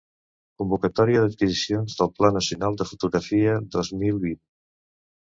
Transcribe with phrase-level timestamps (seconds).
[0.59, 4.41] Convocatòria d'adquisicions del Pla Nacional de Fotografia dos mil vint.